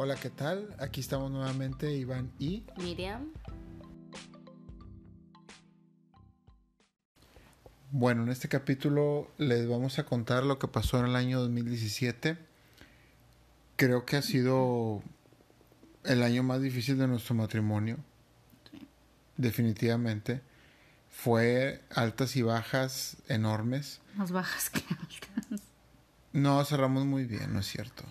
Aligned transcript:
Hola, 0.00 0.14
¿qué 0.14 0.30
tal? 0.30 0.76
Aquí 0.78 1.00
estamos 1.00 1.28
nuevamente 1.28 1.92
Iván 1.92 2.30
y 2.38 2.62
Miriam. 2.76 3.32
Bueno, 7.90 8.22
en 8.22 8.28
este 8.28 8.48
capítulo 8.48 9.28
les 9.38 9.68
vamos 9.68 9.98
a 9.98 10.04
contar 10.04 10.44
lo 10.44 10.60
que 10.60 10.68
pasó 10.68 11.00
en 11.00 11.06
el 11.06 11.16
año 11.16 11.40
2017. 11.40 12.38
Creo 13.74 14.06
que 14.06 14.16
ha 14.16 14.22
sido 14.22 15.02
el 16.04 16.22
año 16.22 16.44
más 16.44 16.62
difícil 16.62 16.96
de 16.96 17.08
nuestro 17.08 17.34
matrimonio. 17.34 17.96
Definitivamente. 19.36 20.42
Fue 21.10 21.82
altas 21.92 22.36
y 22.36 22.42
bajas 22.42 23.16
enormes. 23.26 24.00
Más 24.14 24.30
bajas 24.30 24.70
que 24.70 24.84
altas. 24.90 25.60
No, 26.32 26.64
cerramos 26.64 27.04
muy 27.04 27.24
bien, 27.24 27.52
no 27.52 27.58
es 27.58 27.66
cierto. 27.66 28.04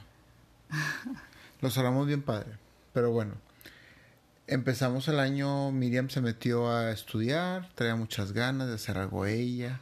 Lo 1.62 1.70
cerramos 1.70 2.08
bien 2.08 2.22
padre. 2.22 2.52
Pero 2.94 3.12
bueno, 3.12 3.34
empezamos 4.48 5.08
el 5.08 5.20
año, 5.20 5.72
Miriam 5.72 6.10
se 6.10 6.22
metió 6.22 6.70
a 6.70 6.92
estudiar, 6.92 7.70
traía 7.76 7.96
muchas 7.96 8.32
ganas 8.32 8.68
de 8.68 8.76
hacer 8.76 8.98
algo 8.98 9.26
ella. 9.26 9.82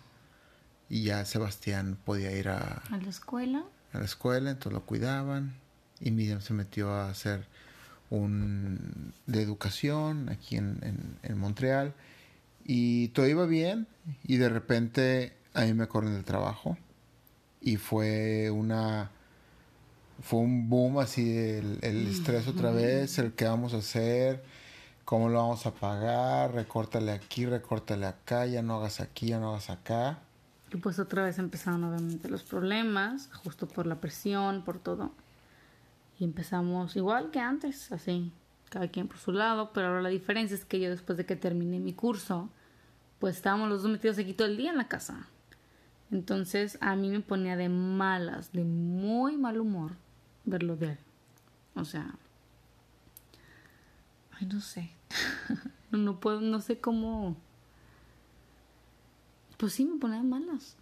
Y 0.90 1.04
ya 1.04 1.26
Sebastián 1.26 1.98
podía 2.06 2.32
ir 2.32 2.50
a, 2.50 2.84
¿A 2.92 2.98
la 2.98 3.10
escuela? 3.10 3.64
a 3.94 3.98
la 4.00 4.06
escuela, 4.06 4.52
entonces 4.52 4.74
lo 4.74 4.86
cuidaban. 4.86 5.56
Y 6.00 6.12
Miriam 6.12 6.42
se 6.42 6.54
metió 6.54 6.92
a 6.92 7.10
hacer 7.10 7.48
un 8.10 9.14
de 9.26 9.42
educación 9.42 10.30
aquí 10.30 10.58
en, 10.58 10.80
en, 10.84 11.18
en 11.24 11.38
Montreal. 11.38 11.94
Y 12.64 13.10
todo 13.10 13.28
iba 13.28 13.46
bien. 13.46 13.88
Y 14.24 14.38
de 14.38 14.50
repente 14.50 15.34
a 15.54 15.62
mí 15.62 15.74
me 15.74 15.88
corren 15.88 16.14
del 16.14 16.24
trabajo. 16.26 16.78
Y 17.62 17.78
fue 17.78 18.52
una 18.52 19.10
fue 20.26 20.40
un 20.40 20.68
boom 20.72 20.98
así 20.98 21.38
el, 21.38 21.78
el 21.84 22.08
estrés 22.08 22.48
otra 22.48 22.72
vez, 22.72 23.20
el 23.20 23.34
qué 23.34 23.46
vamos 23.46 23.76
a 23.76 23.78
hacer, 23.78 24.44
cómo 25.06 25.30
lo 25.30 25.38
vamos 25.38 25.68
a 25.68 25.76
pagar, 25.76 26.52
recórtale 26.52 27.12
aquí, 27.12 27.46
recórtale 27.46 28.08
acá, 28.08 28.48
ya 28.48 28.64
no 28.64 28.78
hagas 28.78 29.02
aquí, 29.02 29.28
ya 29.28 29.40
no 29.40 29.52
hagas 29.52 29.70
acá. 29.70 30.18
Y 30.74 30.78
pues 30.78 30.98
otra 30.98 31.26
vez 31.26 31.38
empezaron 31.38 31.84
obviamente 31.84 32.28
los 32.28 32.42
problemas, 32.42 33.30
justo 33.44 33.68
por 33.68 33.86
la 33.86 34.02
presión, 34.02 34.64
por 34.64 34.80
todo. 34.80 35.12
Y 36.20 36.24
empezamos 36.24 36.96
igual 36.96 37.30
que 37.30 37.40
antes, 37.40 37.92
así, 37.92 38.32
cada 38.72 38.88
quien 38.88 39.08
por 39.08 39.18
su 39.18 39.32
lado, 39.32 39.74
pero 39.74 39.90
ahora 39.90 40.02
la 40.02 40.10
diferencia 40.10 40.56
es 40.56 40.66
que 40.66 40.80
yo 40.80 40.90
después 40.90 41.20
de 41.20 41.28
que 41.28 41.36
terminé 41.36 41.80
mi 41.80 41.94
curso, 41.94 42.50
pues 43.20 43.36
estábamos 43.36 43.70
los 43.70 43.84
dos 43.84 43.92
metidos 43.92 44.18
aquí 44.18 44.34
todo 44.34 44.48
el 44.48 44.58
día 44.58 44.72
en 44.72 44.78
la 44.78 44.88
casa. 44.88 45.28
Entonces 46.10 46.80
a 46.82 46.96
mí 46.96 47.12
me 47.12 47.20
ponía 47.20 47.56
de 47.56 47.70
malas, 47.70 48.52
de 48.54 48.64
muy 48.64 49.38
mal 49.38 49.60
humor 49.60 49.92
verlo 50.46 50.76
de 50.76 50.92
él. 50.92 50.98
O 51.76 51.86
sea, 51.86 52.16
ay, 54.32 54.48
no 54.48 54.62
sé. 54.62 54.92
no, 55.92 55.98
no 55.98 56.20
puedo, 56.20 56.42
no 56.42 56.62
sé 56.62 56.80
cómo. 56.80 57.36
Pues 59.58 59.74
sí, 59.74 59.86
me 59.86 60.00
ponía 60.00 60.18
de 60.18 60.24
malas. 60.24 60.76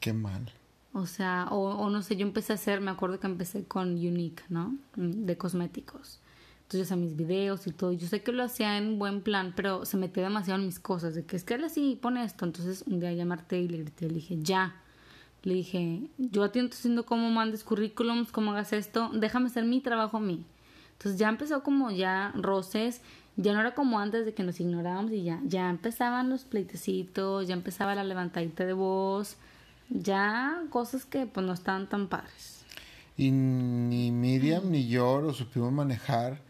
Qué 0.00 0.12
mal. 0.12 0.52
O 0.92 1.06
sea, 1.06 1.48
o, 1.50 1.76
o 1.76 1.90
no 1.90 2.02
sé, 2.02 2.16
yo 2.16 2.26
empecé 2.26 2.52
a 2.52 2.56
hacer, 2.56 2.80
me 2.80 2.90
acuerdo 2.90 3.20
que 3.20 3.26
empecé 3.26 3.64
con 3.64 3.90
Unique, 3.90 4.42
¿no? 4.48 4.74
De 4.96 5.36
cosméticos. 5.36 6.20
Entonces 6.66 6.90
a 6.90 6.96
mis 6.96 7.14
videos 7.14 7.66
y 7.68 7.70
todo. 7.70 7.92
Yo 7.92 8.08
sé 8.08 8.22
que 8.22 8.32
lo 8.32 8.42
hacía 8.42 8.76
en 8.76 8.98
buen 8.98 9.22
plan, 9.22 9.52
pero 9.54 9.84
se 9.84 9.96
metía 9.96 10.24
demasiado 10.24 10.58
en 10.58 10.66
mis 10.66 10.80
cosas. 10.80 11.14
De 11.14 11.24
que 11.24 11.36
es 11.36 11.44
que 11.44 11.54
él 11.54 11.64
así 11.64 11.96
pone 12.00 12.24
esto. 12.24 12.44
Entonces 12.44 12.82
un 12.88 12.98
día 12.98 13.12
llamarte 13.12 13.60
y 13.60 13.68
le 13.68 13.78
grité, 13.78 14.08
le 14.08 14.14
dije, 14.14 14.38
ya. 14.40 14.82
Le 15.46 15.54
dije, 15.54 16.10
yo 16.18 16.42
a 16.42 16.50
ti 16.50 16.58
no 16.58 16.64
estoy 16.64 16.78
diciendo 16.78 17.06
cómo 17.06 17.30
mandes 17.30 17.62
currículums, 17.62 18.32
cómo 18.32 18.50
hagas 18.50 18.72
esto. 18.72 19.10
Déjame 19.14 19.46
hacer 19.46 19.64
mi 19.64 19.80
trabajo 19.80 20.16
a 20.16 20.20
mí. 20.20 20.44
Entonces 20.94 21.20
ya 21.20 21.28
empezó 21.28 21.62
como 21.62 21.92
ya 21.92 22.32
roces. 22.34 23.00
Ya 23.36 23.52
no 23.52 23.60
era 23.60 23.72
como 23.72 24.00
antes 24.00 24.26
de 24.26 24.34
que 24.34 24.42
nos 24.42 24.58
ignorábamos 24.58 25.12
y 25.12 25.22
ya. 25.22 25.40
Ya 25.44 25.70
empezaban 25.70 26.30
los 26.30 26.42
pleitecitos, 26.42 27.46
ya 27.46 27.54
empezaba 27.54 27.94
la 27.94 28.02
levantadita 28.02 28.66
de 28.66 28.72
voz. 28.72 29.36
Ya 29.88 30.64
cosas 30.70 31.04
que 31.04 31.26
pues 31.26 31.46
no 31.46 31.52
estaban 31.52 31.88
tan 31.88 32.08
padres. 32.08 32.64
Y 33.16 33.30
ni 33.30 34.10
Miriam 34.10 34.68
ni 34.68 34.88
yo 34.88 35.20
lo 35.20 35.32
supimos 35.32 35.70
manejar 35.72 36.42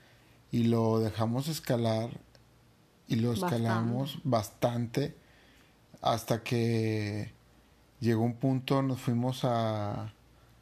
y 0.50 0.64
lo 0.64 1.00
dejamos 1.00 1.48
escalar 1.48 2.18
y 3.08 3.16
lo 3.16 3.34
escalamos 3.34 4.20
bastante, 4.24 5.14
hasta 6.00 6.42
que 6.42 7.35
llegó 8.00 8.22
un 8.22 8.34
punto, 8.34 8.82
nos 8.82 9.00
fuimos 9.00 9.44
a, 9.44 10.12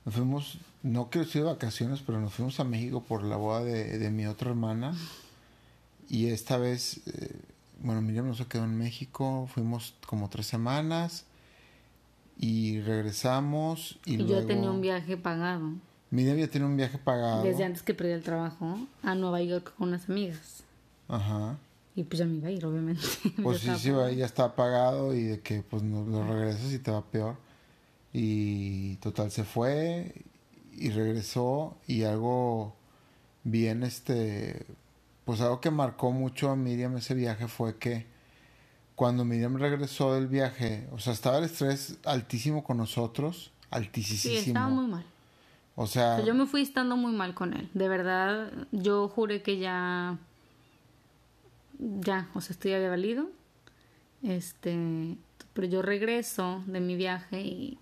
nos 0.04 0.14
fuimos, 0.14 0.58
no 0.82 1.10
quiero 1.10 1.26
decir 1.26 1.42
de 1.42 1.48
vacaciones, 1.48 2.02
pero 2.04 2.20
nos 2.20 2.34
fuimos 2.34 2.60
a 2.60 2.64
México 2.64 3.02
por 3.02 3.22
la 3.24 3.36
boda 3.36 3.64
de, 3.64 3.98
de 3.98 4.10
mi 4.10 4.26
otra 4.26 4.50
hermana 4.50 4.94
y 6.08 6.26
esta 6.26 6.58
vez, 6.58 7.00
eh, 7.06 7.40
bueno, 7.80 8.02
Miriam 8.02 8.26
no 8.26 8.34
se 8.34 8.46
quedó 8.46 8.64
en 8.64 8.76
México, 8.76 9.48
fuimos 9.52 9.94
como 10.06 10.28
tres 10.28 10.46
semanas 10.46 11.24
y 12.38 12.80
regresamos 12.80 13.98
y, 14.04 14.14
Y, 14.14 14.16
luego... 14.18 14.40
yo 14.40 14.46
tenía 14.46 14.70
un 14.70 14.80
viaje 14.80 15.16
pagado. 15.16 15.72
Miriam 16.10 16.36
ya 16.36 16.48
tiene 16.48 16.66
un 16.66 16.76
viaje 16.76 16.98
pagado. 16.98 17.42
Desde 17.42 17.64
antes 17.64 17.82
que 17.82 17.94
perdí 17.94 18.12
el 18.12 18.22
trabajo 18.22 18.78
a 19.02 19.14
Nueva 19.14 19.42
York 19.42 19.74
con 19.76 19.88
unas 19.88 20.08
amigas. 20.08 20.62
Ajá. 21.08 21.56
Y 21.96 22.02
pues 22.04 22.18
ya 22.18 22.26
me 22.26 22.34
iba 22.36 22.48
a 22.48 22.50
ir, 22.50 22.64
obviamente. 22.66 23.02
Pues 23.42 23.60
sí, 23.60 23.70
sí, 23.78 23.90
ya 24.16 24.26
está 24.26 24.54
pagado 24.56 25.14
y 25.14 25.22
de 25.22 25.40
que 25.40 25.62
pues 25.62 25.82
no 25.82 26.04
lo 26.04 26.26
regresas 26.26 26.72
y 26.72 26.78
te 26.78 26.90
va 26.90 27.04
peor. 27.04 27.36
Y 28.12 28.96
total 28.96 29.30
se 29.30 29.44
fue 29.44 30.24
y 30.72 30.90
regresó 30.90 31.76
y 31.86 32.02
algo 32.02 32.74
bien 33.44 33.82
este 33.82 34.66
pues 35.24 35.40
algo 35.40 35.60
que 35.60 35.70
marcó 35.70 36.10
mucho 36.12 36.50
a 36.50 36.56
Miriam 36.56 36.96
ese 36.96 37.14
viaje 37.14 37.46
fue 37.48 37.76
que 37.78 38.06
cuando 38.94 39.24
Miriam 39.24 39.56
regresó 39.56 40.14
del 40.14 40.28
viaje, 40.28 40.86
o 40.92 40.98
sea, 40.98 41.12
estaba 41.12 41.38
el 41.38 41.44
estrés 41.44 41.96
altísimo 42.04 42.62
con 42.62 42.76
nosotros, 42.76 43.50
Sí, 43.60 43.68
altísimo. 43.70 44.34
estaba 44.36 44.68
muy 44.68 44.86
mal. 44.86 45.04
O 45.74 45.86
sea, 45.88 46.14
O 46.14 46.16
sea, 46.18 46.24
yo 46.26 46.34
me 46.34 46.46
fui 46.46 46.62
estando 46.62 46.96
muy 46.96 47.12
mal 47.12 47.34
con 47.34 47.54
él. 47.54 47.68
De 47.74 47.88
verdad, 47.88 48.52
yo 48.70 49.08
juré 49.08 49.42
que 49.42 49.58
ya. 49.58 50.16
Ya, 51.78 52.28
o 52.34 52.40
sea, 52.40 52.52
esto 52.52 52.68
ya 52.68 52.76
había 52.76 52.90
valido. 52.90 53.30
Este. 54.22 55.16
Pero 55.52 55.68
yo 55.68 55.82
regreso 55.82 56.62
de 56.66 56.80
mi 56.80 56.96
viaje 56.96 57.40
y, 57.40 57.78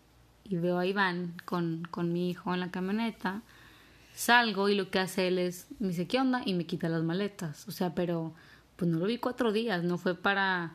veo 0.50 0.78
a 0.78 0.84
Iván 0.84 1.34
con, 1.46 1.86
con 1.90 2.12
mi 2.12 2.30
hijo 2.30 2.52
en 2.52 2.60
la 2.60 2.70
camioneta. 2.70 3.42
Salgo 4.14 4.68
y 4.68 4.74
lo 4.74 4.90
que 4.90 4.98
hace 4.98 5.28
él 5.28 5.38
es. 5.38 5.68
Me 5.78 5.88
dice, 5.88 6.06
¿qué 6.06 6.18
onda? 6.18 6.42
Y 6.44 6.54
me 6.54 6.66
quita 6.66 6.88
las 6.88 7.02
maletas. 7.02 7.66
O 7.68 7.72
sea, 7.72 7.94
pero. 7.94 8.34
Pues 8.76 8.90
no 8.90 8.98
lo 8.98 9.06
vi 9.06 9.18
cuatro 9.18 9.52
días. 9.52 9.84
No 9.84 9.98
fue 9.98 10.14
para 10.14 10.72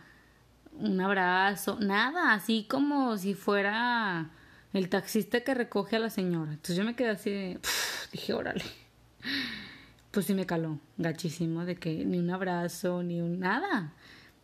un 0.74 1.00
abrazo. 1.02 1.78
Nada. 1.80 2.34
Así 2.34 2.66
como 2.70 3.18
si 3.18 3.34
fuera 3.34 4.32
el 4.74 4.90
taxista 4.90 5.42
que 5.42 5.54
recoge 5.54 5.96
a 5.96 6.00
la 6.00 6.10
señora. 6.10 6.52
Entonces 6.52 6.76
yo 6.76 6.84
me 6.84 6.96
quedé 6.96 7.10
así 7.10 7.30
de, 7.30 7.60
dije, 8.12 8.34
órale. 8.34 8.64
Pues 10.12 10.26
sí 10.26 10.34
me 10.34 10.46
caló, 10.46 10.80
gachísimo, 10.98 11.66
de 11.66 11.76
que 11.76 12.06
ni 12.06 12.18
un 12.18 12.30
abrazo, 12.30 13.04
ni 13.04 13.22
un 13.22 13.40
nada. 13.40 13.94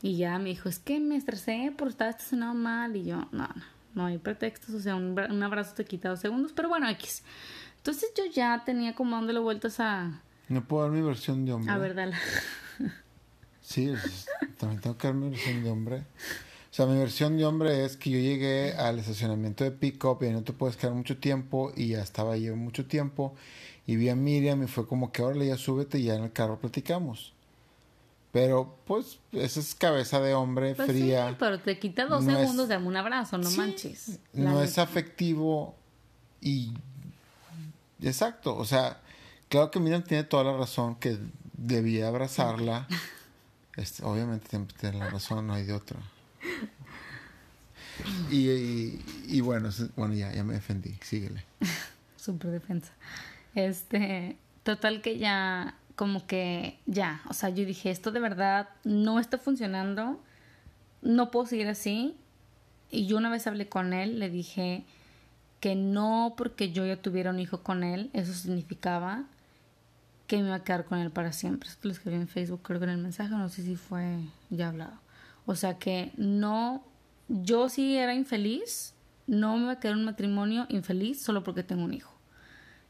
Y 0.02 0.18
ya 0.18 0.38
me 0.38 0.50
dijo, 0.50 0.68
es 0.70 0.80
que 0.80 1.00
me 1.00 1.16
estresé 1.16 1.74
por 1.78 1.88
estar 1.88 2.10
estacionado 2.10 2.54
mal. 2.54 2.96
Y 2.96 3.06
yo, 3.06 3.28
no, 3.32 3.48
no, 3.48 3.50
no 3.96 4.06
hay 4.06 4.18
pretextos, 4.18 4.76
o 4.76 4.80
sea, 4.80 4.96
un, 4.96 5.18
un 5.18 5.44
abrazo 5.44 5.74
te 5.76 5.86
quita 5.86 6.10
dos 6.10 6.20
segundos, 6.20 6.52
pero 6.54 6.68
bueno, 6.70 6.90
X. 6.90 7.24
Entonces 7.78 8.12
yo 8.16 8.24
ya 8.32 8.64
tenía 8.66 8.94
como 8.96 9.16
dándole 9.16 9.40
vueltas 9.40 9.80
a, 9.80 10.22
no 10.50 10.64
puedo 10.66 10.84
dar 10.84 10.92
mi 10.92 11.02
versión 11.02 11.46
de 11.46 11.54
hombre. 11.54 11.72
a 11.72 11.78
ver, 11.78 11.96
dale. 11.96 12.16
Sí, 13.62 13.90
es- 13.90 14.28
también 14.58 14.82
tengo 14.82 14.98
que 14.98 15.08
dar 15.08 15.16
mi 15.16 15.30
versión 15.30 15.64
de 15.64 15.70
hombre. 15.70 15.98
O 16.00 16.76
sea, 16.76 16.86
mi 16.86 16.98
versión 16.98 17.38
de 17.38 17.46
hombre 17.46 17.86
es 17.86 17.96
que 17.98 18.10
yo 18.10 18.18
llegué 18.20 18.74
al 18.74 19.00
estacionamiento 19.00 19.64
de 19.64 19.72
pick-up 19.72 20.24
y 20.24 20.30
no 20.32 20.44
te 20.44 20.54
puedes 20.54 20.76
quedar 20.76 20.94
mucho 20.96 21.18
tiempo 21.18 21.72
y 21.76 21.90
ya 21.90 22.02
estaba 22.02 22.34
ahí 22.34 22.50
mucho 22.52 22.86
tiempo 22.88 23.36
y 23.86 23.96
vi 23.96 24.10
a 24.10 24.16
Miriam 24.16 24.64
y 24.64 24.68
fue 24.68 24.88
como 24.88 25.12
que 25.12 25.22
ahora 25.22 25.44
ya 25.44 25.58
súbete 25.58 26.00
y 26.00 26.04
ya 26.06 26.16
en 26.16 26.24
el 26.24 26.32
carro 26.34 26.60
platicamos. 26.60 27.34
Pero 28.32 28.78
pues 28.86 29.20
esa 29.32 29.60
es 29.60 29.76
cabeza 29.76 30.20
de 30.20 30.34
hombre 30.34 30.74
Pues 30.74 30.88
fría. 30.90 31.30
sí, 31.30 31.36
pero 31.38 31.60
te 31.60 31.78
quita 31.78 32.06
dos 32.08 32.24
No 32.24 32.32
es- 32.32 32.40
segundos 32.40 32.68
de 32.68 32.78
un 32.78 32.96
abrazo, 32.98 33.38
no 33.38 33.48
Sí, 33.50 33.58
manches. 33.58 34.20
No 34.34 34.62
es 34.62 34.70
neta. 34.72 34.82
afectivo 34.84 35.76
y... 36.42 36.74
Exacto, 38.02 38.56
o 38.58 38.66
sea, 38.66 39.00
claro 39.50 39.70
que 39.72 39.80
Miriam 39.80 40.04
tiene 40.04 40.24
toda 40.24 40.44
la 40.44 40.58
razón 40.58 40.96
que 40.96 41.18
debía 41.58 42.08
abrazarla. 42.08 42.88
Este, 43.76 44.06
obviamente 44.06 44.56
tiene 44.80 45.00
la 45.00 45.10
razón, 45.10 45.48
no 45.48 45.56
hay 45.56 45.64
de 45.66 45.74
otra. 45.74 45.98
Y, 48.30 48.50
y, 48.52 49.06
y 49.28 49.42
bueno, 49.42 49.70
es- 49.70 49.96
bueno, 49.96 50.14
ya, 50.14 50.32
ya 50.32 50.44
me 50.44 50.54
defendí, 50.54 50.96
síguele. 51.02 51.44
Super 52.16 52.52
defensa. 52.52 52.92
Este, 53.56 54.38
total 54.64 55.02
que 55.02 55.18
ya, 55.18 55.76
como 55.96 56.26
que 56.26 56.80
ya, 56.86 57.22
o 57.30 57.34
sea, 57.34 57.50
yo 57.50 57.66
dije, 57.66 57.92
esto 57.92 58.12
de 58.12 58.20
verdad 58.20 58.70
no 58.84 59.20
está 59.20 59.38
funcionando, 59.38 60.20
no 61.02 61.32
puedo 61.32 61.46
seguir 61.46 61.68
así. 61.68 62.16
Y 62.90 63.08
yo 63.08 63.18
una 63.18 63.30
vez 63.30 63.48
hablé 63.48 63.68
con 63.68 63.94
él, 63.94 64.20
le 64.20 64.30
dije 64.30 64.84
que 65.60 65.76
no 65.76 66.34
porque 66.38 66.72
yo 66.72 66.86
ya 66.86 67.02
tuviera 67.02 67.30
un 67.30 67.40
hijo 67.40 67.64
con 67.64 67.84
él, 67.84 68.10
eso 68.14 68.34
significaba 68.34 69.24
que 70.28 70.38
me 70.38 70.48
iba 70.48 70.56
a 70.56 70.64
quedar 70.64 70.86
con 70.86 71.00
él 71.00 71.12
para 71.12 71.32
siempre. 71.32 71.70
Esto 71.70 71.88
lo 71.88 71.94
escribí 71.94 72.16
en 72.18 72.28
Facebook, 72.28 72.62
creo 72.64 72.80
que 72.80 72.86
en 72.86 72.92
el 72.92 72.98
mensaje, 72.98 73.32
no 73.32 73.50
sé 73.50 73.64
si 73.64 73.76
fue 73.76 74.20
ya 74.50 74.70
hablado. 74.70 75.00
O 75.46 75.56
sea 75.56 75.78
que 75.78 76.12
no, 76.18 76.84
yo 77.28 77.70
sí 77.70 77.98
era 77.98 78.14
infeliz, 78.14 78.94
no 79.28 79.58
me 79.58 79.66
voy 79.66 79.74
a 79.74 79.80
quedar 79.80 79.96
un 79.96 80.06
matrimonio 80.06 80.66
infeliz 80.70 81.22
solo 81.22 81.44
porque 81.44 81.64
tengo 81.64 81.84
un 81.84 81.94
hijo. 81.94 82.13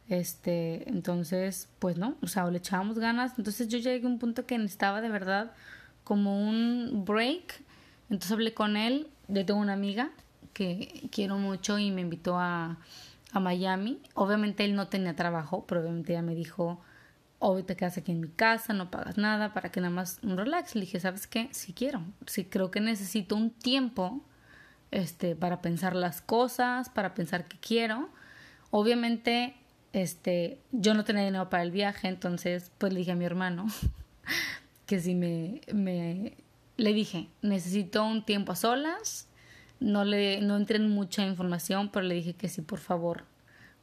Este, 0.09 0.89
entonces, 0.89 1.69
pues 1.79 1.97
no, 1.97 2.17
o 2.21 2.27
sea, 2.27 2.49
le 2.49 2.57
echábamos 2.57 2.99
ganas. 2.99 3.33
Entonces 3.37 3.67
yo 3.67 3.77
llegué 3.77 4.05
a 4.05 4.09
un 4.09 4.19
punto 4.19 4.45
que 4.45 4.57
necesitaba 4.57 5.01
de 5.01 5.09
verdad 5.09 5.53
como 6.03 6.47
un 6.47 7.03
break. 7.05 7.63
Entonces 8.09 8.31
hablé 8.31 8.53
con 8.53 8.77
él. 8.77 9.07
Yo 9.27 9.45
tengo 9.45 9.59
una 9.59 9.73
amiga 9.73 10.11
que 10.53 11.09
quiero 11.11 11.37
mucho 11.37 11.79
y 11.79 11.91
me 11.91 12.01
invitó 12.01 12.37
a, 12.37 12.77
a 13.31 13.39
Miami. 13.39 13.99
Obviamente 14.13 14.65
él 14.65 14.75
no 14.75 14.87
tenía 14.87 15.15
trabajo, 15.15 15.65
pero 15.67 15.81
obviamente 15.81 16.13
ella 16.13 16.21
me 16.21 16.35
dijo, 16.35 16.81
hoy 17.39 17.63
te 17.63 17.75
quedas 17.75 17.97
aquí 17.97 18.11
en 18.11 18.21
mi 18.21 18.29
casa, 18.29 18.73
no 18.73 18.91
pagas 18.91 19.17
nada, 19.17 19.53
para 19.53 19.71
que 19.71 19.81
nada 19.81 19.93
más 19.93 20.19
un 20.23 20.37
relax. 20.37 20.75
Le 20.75 20.81
dije, 20.81 20.99
¿sabes 20.99 21.27
qué? 21.27 21.49
Sí 21.51 21.73
quiero. 21.73 22.03
Sí 22.27 22.45
creo 22.45 22.71
que 22.71 22.79
necesito 22.79 23.35
un 23.35 23.49
tiempo 23.51 24.21
este, 24.91 25.35
para 25.35 25.61
pensar 25.61 25.95
las 25.95 26.21
cosas, 26.21 26.89
para 26.89 27.13
pensar 27.13 27.47
qué 27.47 27.57
quiero. 27.59 28.09
Obviamente, 28.69 29.55
este, 29.93 30.59
yo 30.71 30.95
no 30.95 31.03
tenía 31.03 31.23
dinero 31.23 31.49
para 31.49 31.63
el 31.63 31.71
viaje, 31.71 32.07
entonces 32.07 32.71
pues 32.79 32.91
le 32.91 32.99
dije 32.99 33.11
a 33.11 33.15
mi 33.15 33.25
hermano 33.25 33.67
que 34.87 34.99
si 34.99 35.15
me, 35.15 35.61
me 35.71 36.33
le 36.77 36.93
dije, 36.93 37.29
necesito 37.41 38.03
un 38.03 38.25
tiempo 38.25 38.51
a 38.51 38.55
solas, 38.55 39.27
no 39.79 40.03
le 40.03 40.41
no 40.41 40.57
entré 40.57 40.77
en 40.77 40.89
mucha 40.89 41.25
información, 41.25 41.89
pero 41.89 42.05
le 42.05 42.15
dije 42.15 42.33
que 42.33 42.49
si 42.49 42.61
por 42.61 42.79
favor, 42.79 43.25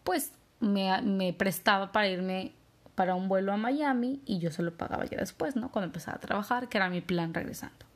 pues 0.02 0.32
me, 0.58 1.00
me 1.02 1.32
prestaba 1.32 1.92
para 1.92 2.08
irme 2.08 2.52
para 2.96 3.14
un 3.14 3.28
vuelo 3.28 3.52
a 3.52 3.56
Miami 3.56 4.20
y 4.26 4.40
yo 4.40 4.50
se 4.50 4.62
lo 4.62 4.76
pagaba 4.76 5.04
ya 5.06 5.18
después, 5.18 5.56
¿no? 5.56 5.70
Cuando 5.70 5.86
empezaba 5.86 6.16
a 6.16 6.20
trabajar, 6.20 6.68
que 6.68 6.76
era 6.76 6.90
mi 6.90 7.00
plan 7.00 7.32
regresando. 7.32 7.86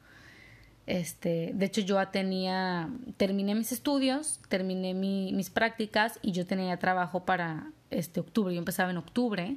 Este, 0.87 1.51
de 1.55 1.67
hecho, 1.67 1.81
yo 1.81 2.07
tenía, 2.09 2.89
terminé 3.17 3.55
mis 3.55 3.73
estudios, 3.73 4.41
terminé 4.49 4.95
mis 4.95 5.51
prácticas 5.51 6.19
y 6.23 6.33
yo 6.33 6.47
tenía 6.47 6.79
trabajo 6.79 7.25
para 7.25 7.71
este 7.99 8.21
octubre. 8.21 8.55
Yo 8.55 8.59
empezaba 8.59 8.91
en 8.91 8.97
octubre 8.97 9.57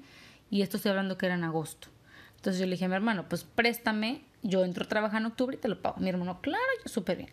y 0.49 0.61
esto 0.61 0.77
estoy 0.77 0.89
hablando 0.89 1.17
que 1.17 1.25
era 1.25 1.35
en 1.35 1.43
agosto. 1.43 1.89
Entonces 2.37 2.59
yo 2.59 2.65
le 2.65 2.73
dije 2.73 2.85
a 2.85 2.87
mi 2.87 2.95
hermano, 2.95 3.27
pues 3.27 3.43
préstame, 3.43 4.21
yo 4.43 4.63
entro 4.63 4.85
a 4.85 4.87
trabajar 4.87 5.21
en 5.21 5.27
octubre 5.27 5.57
y 5.57 5.59
te 5.59 5.67
lo 5.67 5.81
pago. 5.81 5.97
Mi 5.99 6.09
hermano, 6.09 6.39
claro, 6.41 6.63
yo 6.83 6.89
súper 6.89 7.17
bien. 7.17 7.29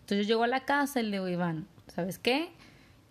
Entonces 0.00 0.26
yo 0.26 0.34
llego 0.34 0.44
a 0.44 0.48
la 0.48 0.64
casa 0.64 1.00
y 1.00 1.04
le 1.04 1.12
digo, 1.12 1.28
Iván, 1.28 1.66
¿sabes 1.88 2.18
qué? 2.18 2.50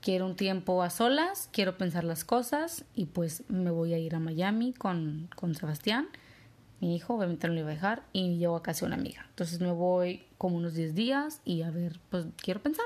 Quiero 0.02 0.26
un 0.26 0.36
tiempo 0.36 0.82
a 0.84 0.90
solas, 0.90 1.50
quiero 1.52 1.78
pensar 1.78 2.04
las 2.04 2.24
cosas 2.24 2.86
y 2.96 3.06
pues 3.06 3.44
me 3.50 3.72
voy 3.72 3.94
a 3.94 3.98
ir 3.98 4.16
a 4.16 4.20
Miami 4.20 4.74
con, 4.74 5.30
con 5.36 5.56
Sebastián 5.56 6.08
mi 6.80 6.96
hijo, 6.96 7.16
obviamente 7.16 7.48
no 7.48 7.54
lo 7.54 7.62
iba 7.62 7.70
a 7.70 7.74
dejar, 7.74 8.04
y 8.14 8.38
llevo 8.38 8.56
a 8.56 8.64
casa 8.64 8.86
una 8.86 8.96
amiga. 8.96 9.26
Entonces 9.30 9.60
me 9.60 9.72
voy 9.72 10.24
como 10.38 10.58
unos 10.58 10.74
10 10.76 10.94
días 10.94 11.42
y 11.44 11.64
a 11.64 11.72
ver, 11.72 12.00
pues 12.10 12.26
quiero 12.38 12.62
pensar. 12.62 12.86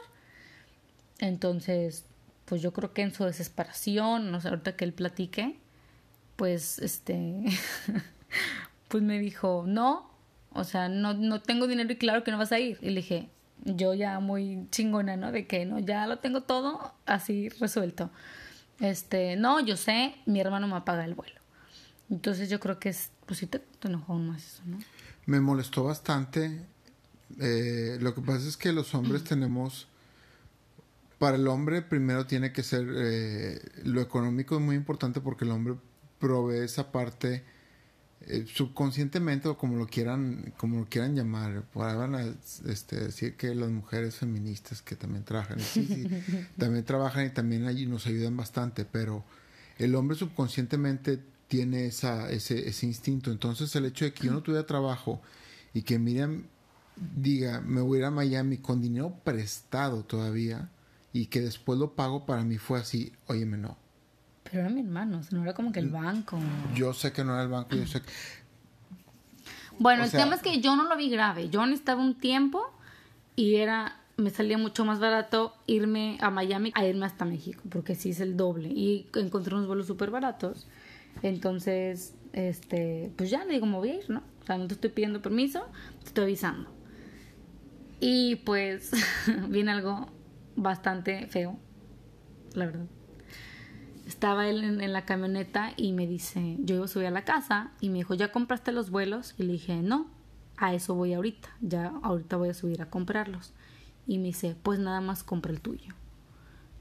Entonces, 1.20 2.06
pues 2.52 2.62
yo 2.62 2.74
creo 2.74 2.92
que 2.92 3.02
en 3.02 3.14
su 3.14 3.24
desesperación, 3.24 4.30
no 4.30 4.42
sé, 4.42 4.50
ahorita 4.50 4.76
que 4.76 4.84
él 4.84 4.92
platique, 4.92 5.58
pues 6.36 6.80
este, 6.80 7.46
pues 8.90 9.02
me 9.02 9.20
dijo, 9.20 9.64
no, 9.66 10.12
o 10.52 10.66
sea, 10.66 10.90
no, 10.90 11.14
no 11.14 11.42
tengo 11.42 11.66
dinero 11.66 11.94
y 11.94 11.96
claro 11.96 12.26
que 12.26 12.32
no 12.32 12.38
vas 12.38 12.52
a 12.52 12.60
ir. 12.60 12.78
Y 12.82 12.90
le 12.90 12.96
dije, 12.96 13.30
yo 13.64 13.94
ya 13.94 14.20
muy 14.20 14.68
chingona, 14.70 15.16
¿no? 15.16 15.32
De 15.32 15.48
que 15.48 15.66
no, 15.66 15.80
ya 15.80 16.08
lo 16.08 16.20
tengo 16.20 16.42
todo 16.42 16.94
así 17.06 17.48
resuelto. 17.48 18.10
Este, 18.82 19.38
no, 19.38 19.62
yo 19.62 19.78
sé, 19.78 20.14
mi 20.26 20.42
hermano 20.42 20.68
me 20.68 20.82
paga 20.82 21.06
el 21.06 21.14
vuelo. 21.14 21.40
Entonces 22.10 22.50
yo 22.50 22.60
creo 22.60 22.80
que 22.80 22.90
es, 22.90 23.12
pues 23.28 23.40
sí 23.40 23.48
te, 23.48 23.62
enojó 23.84 24.16
más 24.16 24.46
eso, 24.46 24.64
¿no? 24.66 24.78
Me 25.26 25.40
molestó 25.40 25.86
bastante. 25.86 26.66
Eh, 27.40 27.98
lo 28.02 28.14
que 28.14 28.20
pasa 28.20 28.46
es 28.46 28.58
que 28.58 28.74
los 28.74 28.94
hombres 28.94 29.24
tenemos, 29.24 29.88
para 31.22 31.38
el 31.38 31.48
hombre 31.48 31.84
primero 31.84 32.26
tiene 32.26 32.52
que 32.52 32.64
ser, 32.64 32.84
eh, 32.96 33.62
lo 33.84 34.02
económico 34.02 34.56
es 34.56 34.62
muy 34.62 34.76
importante 34.76 35.22
porque 35.22 35.46
el 35.46 35.52
hombre 35.52 35.76
provee 36.18 36.66
esa 36.66 36.92
parte 36.92 37.44
eh, 38.22 38.48
subconscientemente 38.52 39.48
o 39.48 39.56
como 39.56 39.78
lo 39.78 39.86
quieran 39.86 40.52
como 40.58 40.80
lo 40.80 40.86
quieran 40.86 41.16
llamar 41.16 41.64
van 41.76 42.16
a 42.16 42.26
este, 42.66 42.96
decir 42.96 43.36
que 43.36 43.54
las 43.54 43.70
mujeres 43.70 44.16
feministas 44.16 44.82
que 44.82 44.96
también 44.96 45.24
trabajan 45.24 45.60
también 46.58 46.86
trabajan 46.86 47.28
y 47.28 47.30
también 47.30 47.68
allí 47.68 47.86
nos 47.86 48.08
ayudan 48.08 48.36
bastante 48.36 48.84
pero 48.84 49.24
el 49.78 49.94
hombre 49.94 50.18
subconscientemente 50.18 51.20
tiene 51.48 51.86
esa, 51.86 52.32
ese, 52.32 52.68
ese 52.68 52.88
instinto. 52.88 53.32
Entonces 53.32 53.76
el 53.76 53.86
hecho 53.86 54.06
de 54.06 54.14
que 54.14 54.26
yo 54.26 54.32
no 54.32 54.42
tuviera 54.42 54.66
trabajo 54.66 55.22
y 55.72 55.84
que 55.84 56.00
Miriam 56.00 56.46
diga, 56.96 57.62
me 57.62 57.82
voy 57.82 57.98
a 57.98 58.00
ir 58.00 58.06
a 58.06 58.12
Miami 58.12 58.58
con 58.58 58.82
dinero 58.82 59.14
prestado 59.24 60.04
todavía 60.04 60.70
y 61.14 61.28
que 61.28 61.42
después 61.42 61.78
lo 61.80 61.94
pago, 61.94 62.26
para 62.26 62.44
mí 62.44 62.58
fue 62.58 62.80
así, 62.80 63.12
óyeme, 63.28 63.58
no. 63.58 63.78
Pero 64.44 64.60
era 64.60 64.70
mi 64.70 64.82
hermano, 64.82 65.22
no 65.32 65.44
era 65.44 65.54
como 65.54 65.72
que 65.72 65.80
el 65.80 65.90
banco. 65.90 66.40
Yo 66.76 66.94
sé 66.94 67.12
que 67.12 67.24
no 67.24 67.34
era 67.34 67.44
el 67.44 67.50
banco, 67.50 67.76
yo 67.76 67.88
sé 67.88 68.02
que... 68.02 68.12
Bueno, 69.80 70.04
el 70.04 70.12
tema 70.12 70.36
es 70.36 70.42
que 70.42 70.60
yo 70.62 70.76
no 70.76 70.84
lo 70.84 70.96
vi 70.96 71.10
grave. 71.10 71.50
Yo 71.50 71.66
necesitaba 71.66 72.02
un 72.02 72.16
tiempo 72.16 72.72
y 73.36 73.56
era 73.56 74.02
me 74.18 74.30
salía 74.30 74.58
mucho 74.58 74.86
más 74.86 75.00
barato 75.00 75.54
irme 75.66 76.18
a 76.22 76.30
Miami 76.30 76.72
a 76.76 76.86
irme 76.86 77.06
hasta 77.06 77.26
México, 77.26 77.62
porque 77.70 77.96
sí 77.96 78.12
es 78.12 78.20
el 78.20 78.38
doble. 78.38 78.70
Y 78.70 79.08
encontré 79.16 79.56
unos 79.56 79.68
vuelos 79.68 79.88
súper 79.88 80.12
baratos. 80.12 80.68
Entonces, 81.24 82.14
este, 82.34 83.12
pues 83.18 83.30
ya 83.30 83.44
le 83.44 83.54
digo, 83.54 83.66
me 83.66 83.78
voy 83.78 83.90
a 83.90 83.96
ir, 83.96 84.10
¿no? 84.10 84.22
O 84.42 84.46
sea, 84.46 84.58
no 84.58 84.68
te 84.68 84.76
estoy 84.76 84.92
pidiendo 84.92 85.22
permiso, 85.22 85.66
te 86.02 86.08
estoy 86.08 86.24
avisando. 86.26 86.70
Y 88.00 88.38
pues 88.38 88.92
viene 89.50 89.72
algo 89.72 90.08
bastante 90.62 91.28
feo, 91.28 91.58
la 92.54 92.66
verdad. 92.66 92.86
Estaba 94.08 94.48
él 94.48 94.64
en, 94.64 94.94
la 94.94 95.06
camioneta 95.06 95.74
y 95.78 95.94
me 95.94 96.06
dice, 96.06 96.58
yo 96.60 96.76
iba 96.76 96.86
a 96.86 96.88
subir 96.88 97.08
a 97.08 97.12
la 97.12 97.24
casa 97.24 97.72
y 97.80 97.90
me 97.90 98.00
dijo, 98.00 98.14
¿ya 98.14 98.32
compraste 98.32 98.72
los 98.72 98.90
vuelos? 98.90 99.36
Y 99.38 99.44
le 99.44 99.54
dije, 99.54 99.82
no, 99.82 100.08
a 100.58 100.74
eso 100.74 100.96
voy 100.96 101.14
ahorita, 101.14 101.50
ya 101.62 101.94
ahorita 102.04 102.38
voy 102.38 102.50
a 102.50 102.54
subir 102.54 102.82
a 102.82 102.90
comprarlos. 102.90 103.54
Y 104.06 104.18
me 104.18 104.26
dice, 104.26 104.56
pues 104.62 104.80
nada 104.80 105.02
más 105.02 105.24
compra 105.24 105.52
el 105.52 105.62
tuyo. 105.62 105.94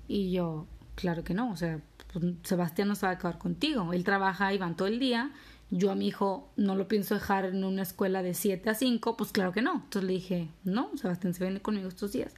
Y 0.09 0.33
yo, 0.33 0.67
claro 0.97 1.23
que 1.23 1.35
no, 1.35 1.51
o 1.51 1.57
sea, 1.57 1.81
pues, 2.13 2.25
Sebastián 2.43 2.89
no 2.89 2.95
se 2.95 3.07
va 3.07 3.13
a 3.13 3.19
quedar 3.19 3.39
contigo. 3.39 3.93
Él 3.93 4.05
trabaja 4.05 4.53
y 4.53 4.59
van 4.59 4.77
todo 4.77 4.89
el 4.89 4.99
día. 4.99 5.31
Yo 5.71 5.93
a 5.93 5.95
mi 5.95 6.09
hijo 6.09 6.51
no 6.57 6.75
lo 6.75 6.89
pienso 6.89 7.15
dejar 7.15 7.45
en 7.45 7.63
una 7.63 7.83
escuela 7.83 8.23
de 8.23 8.35
7 8.35 8.69
a 8.71 8.75
5, 8.75 9.17
pues 9.17 9.31
claro 9.31 9.53
que 9.53 9.63
no. 9.63 9.75
Entonces 9.75 10.05
le 10.05 10.15
dije, 10.15 10.49
no, 10.65 10.91
Sebastián 10.97 11.33
se 11.33 11.45
viene 11.45 11.63
conmigo 11.63 11.89
estos 11.89 12.13
días. 12.13 12.35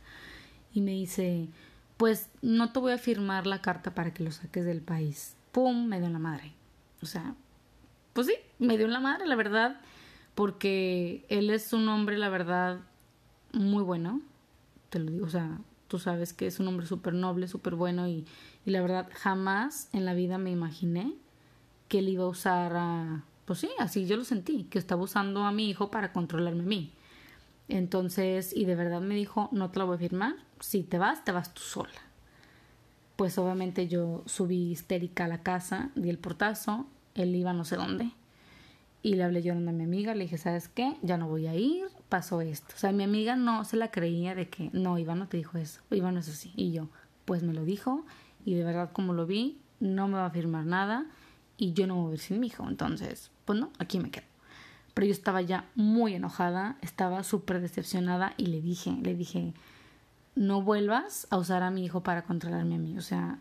Y 0.73 0.81
me 0.81 0.93
dice, 0.93 1.49
pues 1.97 2.29
no 2.41 2.73
te 2.73 2.81
voy 2.81 2.93
a 2.93 2.99
firmar 2.99 3.47
la 3.47 3.61
carta 3.61 3.95
para 3.95 4.13
que 4.15 4.25
lo 4.25 4.33
saques 4.33 4.65
del 4.65 4.81
país. 4.81 5.37
¡Pum! 5.53 5.87
Me 5.87 6.01
dio 6.01 6.09
la 6.09 6.19
madre. 6.19 6.53
O 7.03 7.07
sea, 7.07 7.35
pues 8.13 8.27
sí, 8.27 8.35
me 8.59 8.79
dio 8.79 8.89
la 8.89 9.01
madre, 9.01 9.27
la 9.27 9.37
verdad, 9.37 9.81
porque 10.35 11.25
él 11.29 11.51
es 11.51 11.73
un 11.73 11.89
hombre, 11.89 12.17
la 12.19 12.29
verdad, 12.29 12.81
muy 13.53 13.83
bueno. 13.83 14.23
Te 14.91 14.99
lo 14.99 15.11
digo, 15.11 15.27
o 15.27 15.31
sea, 15.31 15.59
tú 15.89 15.99
sabes 15.99 16.33
que 16.33 16.47
es 16.47 16.61
un 16.61 16.69
hombre 16.69 16.87
súper 16.87 17.15
noble, 17.15 17.49
súper 17.49 17.75
bueno 17.75 18.09
y 18.09 18.25
y 18.65 18.71
la 18.71 18.81
verdad, 18.81 19.09
jamás 19.13 19.89
en 19.93 20.05
la 20.05 20.15
vida 20.15 20.39
me 20.39 20.51
imaginé 20.51 21.15
que 21.89 21.99
él 21.99 22.09
iba 22.09 22.25
a 22.25 22.29
usar 22.29 22.73
a... 22.77 23.25
Pues 23.45 23.59
sí, 23.59 23.71
así 23.79 24.07
yo 24.07 24.17
lo 24.17 24.25
sentí, 24.25 24.65
que 24.65 24.79
estaba 24.79 25.03
usando 25.03 25.45
a 25.45 25.53
mi 25.53 25.69
hijo 25.69 25.91
para 25.91 26.13
controlarme 26.13 26.63
a 26.63 26.67
mí. 26.67 26.93
Entonces, 27.69 28.55
y 28.55 28.65
de 28.65 28.75
verdad 28.75 29.01
me 29.01 29.15
dijo, 29.15 29.49
no 29.53 29.71
te 29.71 29.79
lo 29.79 29.87
voy 29.87 29.97
a 29.97 29.99
firmar, 29.99 30.35
si 30.61 30.83
te 30.83 30.99
vas, 30.99 31.25
te 31.25 31.33
vas 31.33 31.55
tú 31.55 31.63
sola. 31.63 31.91
Pues 33.17 33.39
obviamente 33.39 33.89
yo 33.89 34.23
subí 34.27 34.71
histérica 34.71 35.25
a 35.25 35.29
la 35.29 35.43
casa, 35.43 35.91
di 35.95 36.11
el 36.11 36.19
portazo, 36.19 36.87
él 37.15 37.35
iba 37.35 37.53
no 37.53 37.65
sé 37.65 37.77
dónde. 37.77 38.11
Y 39.03 39.15
le 39.15 39.25
hablé 39.25 39.43
llorando 39.43 39.71
a 39.71 39.75
mi 39.75 39.85
amiga, 39.85 40.15
le 40.15 40.25
dije, 40.25 40.39
¿sabes 40.39 40.69
qué? 40.69 40.97
Ya 41.03 41.17
no 41.17 41.29
voy 41.29 41.47
a 41.47 41.55
ir, 41.55 41.87
pasó 42.09 42.41
esto. 42.41 42.73
O 42.75 42.79
sea, 42.79 42.93
mi 42.93 43.03
amiga 43.03 43.37
no 43.37 43.65
se 43.65 43.77
la 43.77 43.91
creía 43.91 44.35
de 44.35 44.49
que, 44.49 44.71
no, 44.73 44.99
Iván 44.99 45.19
no 45.19 45.29
te 45.29 45.37
dijo 45.37 45.59
eso, 45.59 45.83
Iván 45.91 46.15
no 46.15 46.21
es 46.21 46.29
así. 46.29 46.53
Y 46.57 46.73
yo, 46.73 46.89
pues 47.25 47.43
me 47.43 47.53
lo 47.53 47.65
dijo 47.65 48.05
y 48.45 48.55
de 48.55 48.65
verdad 48.65 48.91
como 48.93 49.13
lo 49.13 49.27
vi, 49.27 49.59
no 49.81 50.09
me 50.09 50.15
va 50.15 50.27
a 50.27 50.31
firmar 50.31 50.65
nada 50.65 51.07
y 51.57 51.73
yo 51.73 51.87
no 51.87 51.97
voy 51.97 52.07
a 52.07 52.11
ver 52.11 52.19
sin 52.19 52.41
mi 52.41 52.49
hijo. 52.49 52.69
Entonces, 52.69 53.31
pues 53.45 53.59
no, 53.59 53.71
aquí 53.79 53.99
me 53.99 54.11
quedo. 54.11 54.32
Pero 54.95 55.07
yo 55.07 55.13
estaba 55.13 55.41
ya 55.41 55.69
muy 55.75 56.15
enojada, 56.15 56.77
estaba 56.83 57.25
súper 57.25 57.61
decepcionada 57.61 58.35
y 58.37 58.47
le 58.47 58.61
dije, 58.61 58.93
le 59.03 59.15
dije, 59.15 59.55
no 60.35 60.63
vuelvas 60.63 61.27
a 61.31 61.39
usar 61.39 61.63
a 61.63 61.71
mi 61.71 61.85
hijo 61.85 62.03
para 62.03 62.23
controlarme 62.23 62.75
a 62.75 62.79
mí. 62.79 62.99
O 62.99 63.03
sea, 63.03 63.39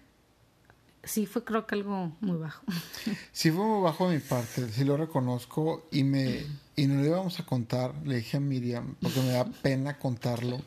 sí 1.03 1.25
fue 1.25 1.43
creo 1.43 1.67
que 1.67 1.75
algo 1.75 2.11
muy 2.21 2.37
bajo. 2.37 2.63
Sí 3.31 3.51
fue 3.51 3.65
muy 3.65 3.81
bajo 3.81 4.09
de 4.09 4.15
mi 4.15 4.21
parte, 4.21 4.69
sí 4.69 4.83
lo 4.83 4.97
reconozco 4.97 5.87
y 5.91 6.03
me 6.03 6.45
y 6.75 6.87
no 6.87 7.01
le 7.01 7.07
íbamos 7.07 7.39
a 7.39 7.45
contar, 7.45 7.93
le 8.05 8.17
dije 8.17 8.37
a 8.37 8.39
Miriam, 8.39 8.95
porque 9.01 9.19
me 9.21 9.31
da 9.33 9.45
pena 9.45 9.99
contarlo, 9.99 10.59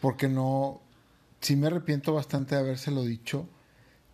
porque 0.00 0.28
no, 0.28 0.80
sí 1.40 1.56
me 1.56 1.66
arrepiento 1.66 2.14
bastante 2.14 2.54
de 2.54 2.62
habérselo 2.62 3.02
dicho, 3.02 3.46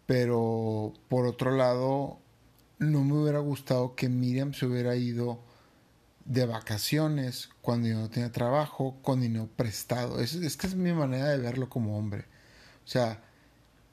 pero 0.06 0.92
por 1.08 1.26
otro 1.26 1.52
lado, 1.52 2.18
no 2.78 3.04
me 3.04 3.14
hubiera 3.14 3.38
gustado 3.38 3.94
que 3.94 4.08
Miriam 4.08 4.52
se 4.52 4.66
hubiera 4.66 4.96
ido 4.96 5.40
de 6.30 6.46
vacaciones 6.46 7.50
cuando 7.60 7.88
yo 7.88 7.96
no 7.96 8.08
tenía 8.08 8.30
trabajo, 8.30 8.96
con 9.02 9.20
dinero 9.20 9.48
prestado. 9.56 10.20
Es, 10.20 10.34
es 10.36 10.56
que 10.56 10.68
es 10.68 10.76
mi 10.76 10.92
manera 10.92 11.26
de 11.26 11.38
verlo 11.38 11.68
como 11.68 11.98
hombre. 11.98 12.24
O 12.84 12.88
sea... 12.88 13.20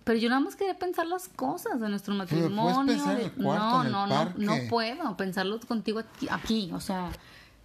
Pero 0.03 0.19
yo 0.19 0.29
nada 0.29 0.39
más 0.39 0.55
quería 0.55 0.77
pensar 0.77 1.07
las 1.07 1.27
cosas 1.29 1.81
de 1.81 1.89
nuestro 1.89 2.13
matrimonio. 2.13 2.95
no, 3.37 3.83
no, 3.83 4.07
no, 4.07 4.33
no 4.37 4.55
puedo 4.69 5.17
pensarlo 5.17 5.59
contigo 5.61 5.99
aquí, 5.99 6.27
aquí. 6.29 6.69
O 6.73 6.79
sea, 6.79 7.09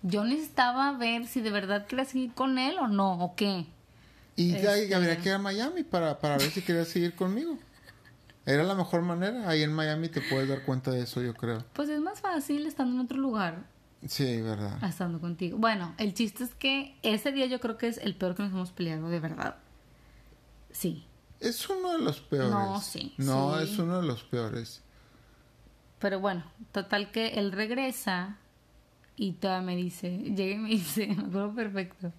yo 0.00 0.24
necesitaba 0.24 0.96
ver 0.96 1.26
si 1.26 1.42
de 1.42 1.50
verdad 1.50 1.86
quería 1.86 2.06
seguir 2.06 2.32
con 2.32 2.58
él 2.58 2.78
o 2.78 2.88
no, 2.88 3.22
o 3.22 3.36
qué. 3.36 3.66
Y 4.36 4.52
ya 4.52 4.74
este 4.74 4.94
habría 4.94 5.18
que 5.18 5.28
ir 5.28 5.34
a 5.34 5.38
Miami 5.38 5.82
para, 5.82 6.18
para 6.18 6.38
ver 6.38 6.50
si 6.50 6.62
quería 6.62 6.86
seguir 6.86 7.14
conmigo. 7.14 7.58
Era 8.46 8.64
la 8.64 8.74
mejor 8.74 9.02
manera. 9.02 9.48
Ahí 9.50 9.62
en 9.62 9.72
Miami 9.72 10.08
te 10.08 10.22
puedes 10.22 10.48
dar 10.48 10.62
cuenta 10.64 10.90
de 10.90 11.02
eso, 11.02 11.20
yo 11.20 11.34
creo. 11.34 11.62
Pues 11.74 11.90
es 11.90 12.00
más 12.00 12.22
fácil 12.22 12.66
estando 12.66 12.94
en 12.94 13.00
otro 13.00 13.18
lugar. 13.18 13.70
Sí, 14.06 14.40
verdad. 14.40 14.82
Estando 14.82 15.20
contigo. 15.20 15.58
Bueno, 15.58 15.94
el 15.98 16.14
chiste 16.14 16.44
es 16.44 16.54
que 16.54 16.96
ese 17.02 17.32
día 17.32 17.46
yo 17.46 17.60
creo 17.60 17.78
que 17.78 17.88
es 17.88 17.98
el 17.98 18.14
peor 18.14 18.34
que 18.34 18.42
nos 18.42 18.52
hemos 18.52 18.72
peleado, 18.72 19.08
de 19.08 19.20
verdad. 19.20 19.56
Sí. 20.70 21.06
Es 21.40 21.68
uno 21.68 21.92
de 21.92 21.98
los 21.98 22.20
peores. 22.20 22.50
No, 22.50 22.80
sí. 22.80 23.14
No, 23.18 23.58
es 23.58 23.78
uno 23.78 24.00
de 24.00 24.06
los 24.06 24.22
peores. 24.24 24.82
Pero 25.98 26.20
bueno, 26.20 26.44
total 26.72 27.10
que 27.12 27.28
él 27.34 27.52
regresa 27.52 28.38
y 29.16 29.32
todavía 29.32 29.66
me 29.66 29.76
dice, 29.76 30.10
llega 30.18 30.54
y 30.54 30.58
me 30.58 30.68
dice, 30.70 31.06
me 31.08 31.22
acuerdo 31.22 31.54
perfecto 31.54 32.12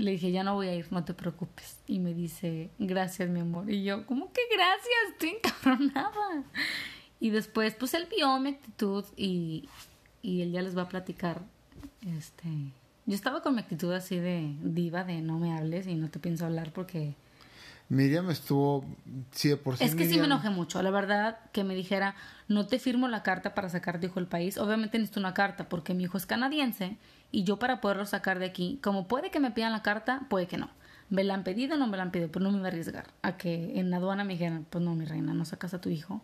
le 0.00 0.12
dije, 0.12 0.32
ya 0.32 0.42
no 0.42 0.54
voy 0.54 0.68
a 0.68 0.74
ir, 0.74 0.86
no 0.90 1.04
te 1.04 1.14
preocupes. 1.14 1.78
Y 1.86 1.98
me 1.98 2.14
dice, 2.14 2.70
gracias, 2.78 3.28
mi 3.28 3.40
amor. 3.40 3.70
Y 3.70 3.84
yo, 3.84 4.06
¿cómo 4.06 4.32
que 4.32 4.40
gracias? 4.52 5.12
Estoy 5.12 5.30
encabronada. 5.30 6.44
Y 7.20 7.30
después, 7.30 7.74
pues 7.74 7.94
él 7.94 8.08
vio 8.14 8.38
mi 8.38 8.50
actitud 8.50 9.04
y, 9.16 9.68
y 10.22 10.42
él 10.42 10.52
ya 10.52 10.62
les 10.62 10.76
va 10.76 10.82
a 10.82 10.88
platicar. 10.88 11.42
Este, 12.16 12.48
yo 13.06 13.14
estaba 13.14 13.42
con 13.42 13.54
mi 13.54 13.60
actitud 13.60 13.92
así 13.92 14.18
de 14.18 14.54
diva, 14.62 15.04
de 15.04 15.20
no 15.20 15.38
me 15.38 15.56
hables 15.56 15.86
y 15.86 15.94
no 15.94 16.10
te 16.10 16.18
pienso 16.18 16.46
hablar 16.46 16.72
porque 16.72 17.14
Miriam 17.90 18.30
estuvo, 18.30 18.84
sí, 19.32 19.48
de 19.48 19.56
por 19.56 19.76
sí. 19.76 19.82
Es 19.82 19.96
que 19.96 20.08
sí 20.08 20.16
me 20.16 20.26
enojé 20.26 20.48
mucho, 20.48 20.80
la 20.80 20.92
verdad, 20.92 21.38
que 21.50 21.64
me 21.64 21.74
dijera, 21.74 22.14
no 22.46 22.66
te 22.68 22.78
firmo 22.78 23.08
la 23.08 23.24
carta 23.24 23.52
para 23.52 23.68
sacar 23.68 23.98
de 23.98 24.06
hijo 24.06 24.20
del 24.20 24.28
país. 24.28 24.58
Obviamente 24.58 24.96
necesito 24.96 25.18
una 25.18 25.34
carta 25.34 25.68
porque 25.68 25.92
mi 25.92 26.04
hijo 26.04 26.16
es 26.16 26.24
canadiense 26.24 26.96
y 27.32 27.42
yo 27.42 27.58
para 27.58 27.80
poderlo 27.80 28.06
sacar 28.06 28.38
de 28.38 28.46
aquí, 28.46 28.78
como 28.80 29.08
puede 29.08 29.32
que 29.32 29.40
me 29.40 29.50
pidan 29.50 29.72
la 29.72 29.82
carta, 29.82 30.22
puede 30.30 30.46
que 30.46 30.56
no. 30.56 30.70
Me 31.08 31.24
la 31.24 31.34
han 31.34 31.42
pedido, 31.42 31.76
no 31.76 31.88
me 31.88 31.96
la 31.96 32.04
han 32.04 32.12
pedido, 32.12 32.30
pero 32.30 32.44
no 32.44 32.52
me 32.52 32.58
voy 32.58 32.66
a 32.66 32.68
arriesgar 32.68 33.08
a 33.22 33.36
que 33.36 33.80
en 33.80 33.90
la 33.90 33.96
aduana 33.96 34.22
me 34.22 34.34
dijeran, 34.34 34.64
pues 34.70 34.84
no, 34.84 34.94
mi 34.94 35.04
reina, 35.04 35.34
no 35.34 35.44
sacas 35.44 35.74
a 35.74 35.80
tu 35.80 35.88
hijo. 35.88 36.22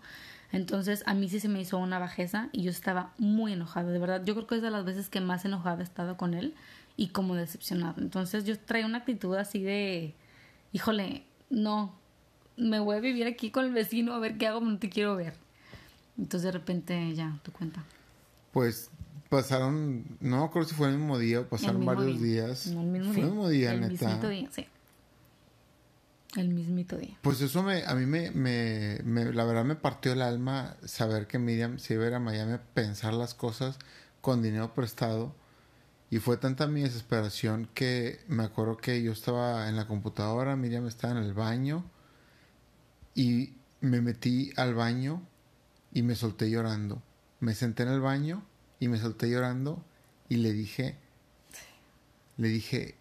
Entonces 0.52 1.02
a 1.06 1.14
mí 1.14 1.28
sí 1.28 1.40
se 1.40 1.48
me 1.48 1.60
hizo 1.60 1.78
una 1.78 1.98
bajeza 1.98 2.48
y 2.52 2.62
yo 2.62 2.70
estaba 2.70 3.12
muy 3.18 3.52
enojada, 3.52 3.90
de 3.90 3.98
verdad. 3.98 4.22
Yo 4.24 4.34
creo 4.34 4.46
que 4.46 4.56
es 4.56 4.62
de 4.62 4.70
las 4.70 4.84
veces 4.84 5.08
que 5.08 5.20
más 5.20 5.44
enojada 5.44 5.80
he 5.80 5.84
estado 5.84 6.16
con 6.16 6.34
él 6.34 6.54
y 6.96 7.08
como 7.08 7.34
decepcionada. 7.34 7.94
Entonces 7.98 8.44
yo 8.44 8.58
traía 8.58 8.86
una 8.86 8.98
actitud 8.98 9.34
así 9.36 9.62
de, 9.62 10.14
híjole, 10.72 11.24
no, 11.50 11.94
me 12.56 12.78
voy 12.78 12.96
a 12.96 13.00
vivir 13.00 13.26
aquí 13.26 13.50
con 13.50 13.64
el 13.64 13.72
vecino 13.72 14.14
a 14.14 14.18
ver 14.18 14.38
qué 14.38 14.46
hago, 14.46 14.60
no 14.60 14.78
te 14.78 14.88
quiero 14.88 15.16
ver. 15.16 15.34
Entonces 16.18 16.42
de 16.42 16.52
repente 16.52 17.14
ya, 17.14 17.38
tu 17.42 17.52
cuenta. 17.52 17.84
Pues 18.52 18.90
pasaron, 19.28 20.04
no 20.20 20.44
acuerdo 20.44 20.68
si 20.68 20.74
fue 20.74 20.88
el 20.88 20.96
mismo 20.96 21.18
día 21.18 21.40
o 21.40 21.44
pasaron 21.46 21.84
varios 21.84 22.20
días. 22.22 22.68
No, 22.68 22.80
el 22.80 22.86
mismo 22.86 23.12
fue 23.12 23.22
el 23.22 23.28
mismo 23.28 23.48
día, 23.48 23.72
el 23.74 23.80
Mismito 23.90 24.28
día, 24.28 24.48
sí. 24.50 24.66
El 26.37 26.50
mismito 26.50 26.97
día. 26.97 27.19
Pues 27.23 27.40
eso 27.40 27.62
me, 27.62 27.85
a 27.85 27.95
mí 27.95 28.07
me, 28.07 28.31
me, 28.31 29.00
me, 29.05 29.33
la 29.33 29.45
verdad 29.45 29.64
me 29.64 29.75
partió 29.75 30.12
el 30.12 30.23
alma 30.23 30.76
saber 30.85 31.26
que 31.26 31.38
Miriam 31.38 31.78
se 31.78 31.95
iba 31.95 32.05
a 32.05 32.09
ir 32.09 32.14
a 32.14 32.21
Miami 32.21 32.52
a 32.52 32.62
pensar 32.62 33.14
las 33.14 33.35
cosas 33.35 33.78
con 34.21 34.43
dinero 34.43 34.75
prestado 34.75 35.35
y 36.11 36.19
fue 36.19 36.37
tanta 36.37 36.66
mi 36.66 36.83
desesperación 36.83 37.69
que 37.75 38.21
me 38.28 38.45
acuerdo 38.45 38.76
que 38.76 39.02
yo 39.02 39.12
estaba 39.12 39.69
en 39.69 39.76
la 39.76 39.87
computadora, 39.87 40.55
Miriam 40.55 40.87
estaba 40.87 41.19
en 41.19 41.25
el 41.25 41.35
baño 41.35 41.85
y 43.14 43.55
me 43.81 44.00
metí 44.00 44.52
al 44.57 44.75
baño 44.75 45.23
y 45.93 46.02
me 46.02 46.14
solté 46.14 46.49
llorando. 46.49 47.02
Me 47.40 47.55
senté 47.55 47.83
en 47.83 47.88
el 47.88 48.00
baño 48.00 48.45
y 48.78 48.88
me 48.88 48.99
solté 48.99 49.28
llorando 49.28 49.85
y 50.28 50.37
le 50.37 50.52
dije, 50.52 50.97
le 52.37 52.49
dije, 52.49 52.95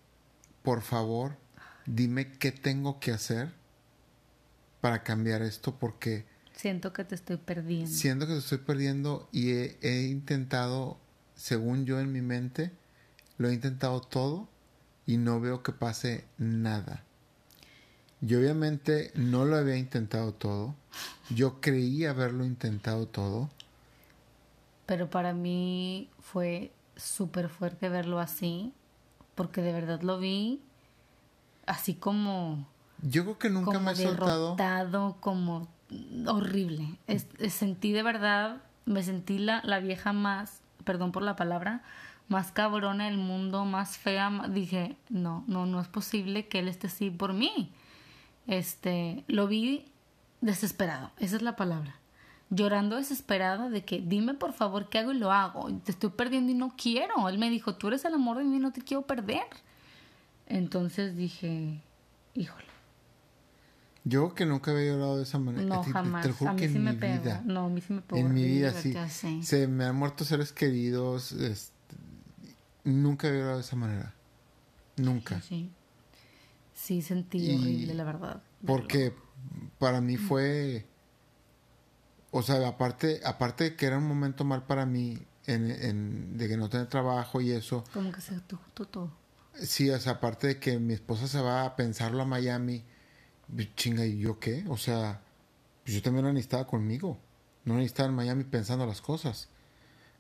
por 0.64 0.82
favor, 0.82 1.38
dime 1.86 2.32
qué 2.34 2.52
tengo 2.52 3.00
que 3.00 3.12
hacer 3.12 3.52
para 4.82 5.04
cambiar 5.04 5.42
esto 5.42 5.76
porque... 5.78 6.26
Siento 6.56 6.94
que 6.94 7.04
te 7.04 7.16
estoy 7.16 7.38
perdiendo. 7.38 7.92
Siento 7.92 8.28
que 8.28 8.34
te 8.34 8.40
estoy 8.40 8.60
perdiendo 8.60 9.28
y 9.32 9.52
he 9.52 10.08
intentado, 10.10 10.98
según 11.36 11.86
yo 11.86 12.00
en 12.00 12.12
mi 12.12 12.22
mente, 12.22 12.72
lo 13.38 13.50
he 13.50 13.54
intentado 13.54 14.02
todo 14.02 14.48
y 15.06 15.18
no 15.18 15.40
veo 15.40 15.64
que 15.64 15.72
pase 15.72 16.26
nada. 16.38 17.04
Yo 18.22 18.40
obviamente 18.40 19.12
no 19.16 19.46
lo 19.46 19.58
había 19.58 19.78
intentado 19.78 20.34
todo. 20.34 20.76
Yo 21.30 21.60
creí 21.60 22.06
haberlo 22.06 22.46
intentado 22.46 23.08
todo. 23.08 23.50
Pero 24.86 25.10
para 25.10 25.34
mí 25.34 26.10
fue 26.22 26.72
súper 26.96 27.50
fuerte 27.50 27.90
verlo 27.90 28.20
así, 28.20 28.74
porque 29.36 29.62
de 29.62 29.74
verdad 29.74 30.02
lo 30.02 30.20
vi 30.20 30.62
así 31.66 31.96
como... 31.96 32.68
Yo 33.02 33.24
creo 33.24 33.38
que 33.38 33.50
nunca 33.50 33.80
me 33.80 33.92
he 33.92 33.96
soltado. 33.96 35.16
como 35.20 35.68
horrible. 36.28 36.98
sentí 37.50 37.92
de 37.92 38.04
verdad, 38.04 38.62
me 38.86 39.04
sentí 39.04 39.38
la, 39.38 39.62
la 39.64 39.80
vieja 39.80 40.14
más, 40.14 40.62
perdón 40.84 41.12
por 41.12 41.24
la 41.24 41.36
palabra, 41.36 41.84
más 42.28 42.52
cabrona 42.52 43.06
del 43.06 43.18
mundo, 43.18 43.66
más 43.66 43.98
fea, 43.98 44.32
dije, 44.50 44.98
no, 45.10 45.44
no, 45.48 45.66
no 45.66 45.80
es 45.80 45.88
posible 45.88 46.48
que 46.48 46.60
él 46.60 46.68
esté 46.68 46.88
así 46.88 47.12
por 47.12 47.34
mí. 47.34 47.72
Este, 48.48 49.24
lo 49.28 49.48
vi 49.48 49.86
desesperado, 50.42 51.12
esa 51.20 51.36
es 51.36 51.42
la 51.42 51.56
palabra. 51.56 51.96
Llorando 52.52 52.96
desesperado 52.96 53.70
de 53.70 53.84
que 53.84 54.02
dime 54.02 54.36
por 54.36 54.54
favor 54.54 54.90
qué 54.90 55.00
hago 55.00 55.12
y 55.12 55.18
lo 55.18 55.32
hago. 55.32 55.68
Te 55.84 55.92
estoy 55.92 56.12
perdiendo 56.12 56.52
y 56.52 56.56
no 56.56 56.74
quiero. 56.78 57.28
Él 57.28 57.40
me 57.40 57.50
dijo, 57.50 57.76
tú 57.76 57.88
eres 57.88 58.06
el 58.06 58.14
amor 58.14 58.38
de 58.38 58.44
mí, 58.44 58.60
no 58.60 58.72
te 58.72 58.82
quiero 58.82 59.02
perder. 59.02 59.48
Entonces 60.48 61.16
dije, 61.16 61.82
híjole. 62.34 62.66
Yo 64.04 64.36
que 64.36 64.46
nunca 64.46 64.72
había 64.72 64.92
llorado 64.92 65.18
de 65.18 65.24
esa 65.24 65.40
manera. 65.40 65.66
No, 65.66 65.84
jamás. 65.84 66.26
a 66.42 66.54
mí 66.54 66.68
sí 66.68 66.78
me 66.78 66.94
pega. 66.94 67.42
No, 67.44 67.66
a 67.66 67.70
mí 67.70 67.82
sí 67.82 67.92
me 67.92 68.02
pega. 68.02 68.22
En 68.22 68.34
mi 68.34 68.46
vida 68.46 68.72
sí. 68.72 68.94
Se 69.44 69.68
me 69.68 69.86
han 69.86 69.96
muerto 69.96 70.24
seres 70.24 70.52
queridos. 70.52 71.32
Este, 71.32 71.74
Nunca 72.84 73.28
había 73.28 73.40
llorado 73.40 73.58
de 73.58 73.64
esa 73.64 73.76
manera. 73.76 74.14
Nunca. 74.98 75.42
Sí. 75.42 75.72
Sí, 76.76 77.02
sentí 77.02 77.56
horrible, 77.56 77.96
la 77.96 78.04
verdad. 78.04 78.44
Porque 78.68 79.12
para 79.80 80.02
mí 80.02 80.18
fue. 80.18 80.86
O 82.30 82.44
sea, 82.44 82.68
aparte, 82.68 83.22
aparte 83.26 83.64
de 83.64 83.76
que 83.76 83.88
era 83.88 83.98
un 83.98 84.08
momento 84.08 84.44
mal 84.44 84.64
para 84.64 84.86
mí, 84.86 85.18
en, 85.48 85.72
en, 85.72 86.38
de 86.38 86.48
que 86.48 86.58
no 86.58 86.70
tenía 86.70 86.88
trabajo 86.88 87.42
y 87.42 87.52
eso. 87.52 87.84
Como 87.92 88.12
que 88.12 88.22
se 88.22 88.36
justo 88.36 88.86
todo. 88.86 89.25
Sí, 89.62 89.90
o 89.90 90.00
sea, 90.00 90.14
aparte 90.14 90.48
de 90.48 90.60
que 90.60 90.80
mi 90.80 90.94
esposa 90.94 91.28
se 91.28 91.42
va 91.42 91.66
a 91.66 91.76
pensarlo 91.76 92.22
a 92.22 92.26
Miami, 92.26 92.84
chinga, 93.76 94.06
¿y 94.06 94.20
yo 94.20 94.40
qué? 94.40 94.66
O 94.70 94.78
sea, 94.78 95.22
pues 95.84 95.96
yo 95.96 96.02
también 96.02 96.26
no 96.26 96.34
necesitaba 96.34 96.68
conmigo. 96.68 97.18
No 97.64 97.76
necesitaba 97.76 98.10
en 98.10 98.16
Miami 98.16 98.44
pensando 98.44 98.86
las 98.86 99.02
cosas. 99.02 99.50